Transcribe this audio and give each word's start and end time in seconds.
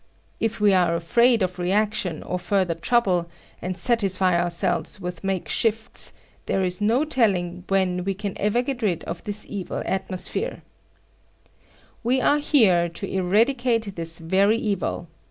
If 0.39 0.59
we 0.59 0.73
are 0.73 0.95
afraid 0.95 1.43
of 1.43 1.59
reaction 1.59 2.23
or 2.23 2.39
further 2.39 2.73
trouble, 2.73 3.29
and 3.61 3.77
satisfy 3.77 4.35
ourselves 4.35 4.99
with 4.99 5.23
make 5.23 5.47
shifts, 5.47 6.11
there 6.47 6.63
is 6.63 6.81
no 6.81 7.05
telling 7.05 7.65
when 7.67 8.03
we 8.03 8.15
can 8.15 8.35
ever 8.39 8.63
get 8.63 8.81
rid 8.81 9.03
of 9.03 9.23
this 9.25 9.45
evil 9.47 9.83
atmosphere[G]. 9.85 10.61
We 12.03 12.19
are 12.19 12.39
here 12.39 12.89
to 12.89 13.07
eradicate 13.13 13.95
this 13.95 14.17
very 14.17 14.57
evil. 14.57 15.07